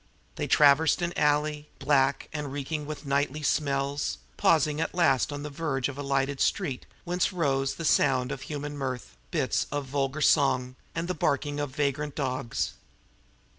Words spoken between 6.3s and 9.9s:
street whence rose the sound of human mirth, bits of